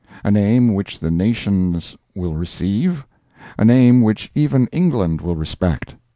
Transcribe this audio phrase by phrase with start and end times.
[0.23, 5.93] —a name which the nations will receive?—a name which even England will respect?